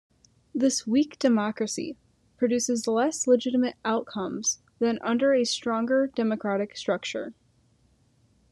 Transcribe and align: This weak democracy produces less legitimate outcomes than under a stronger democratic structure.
This 0.55 0.87
weak 0.87 1.19
democracy 1.19 1.95
produces 2.35 2.87
less 2.87 3.27
legitimate 3.27 3.75
outcomes 3.85 4.57
than 4.79 4.97
under 5.03 5.31
a 5.31 5.43
stronger 5.43 6.07
democratic 6.07 6.75
structure. 6.75 7.35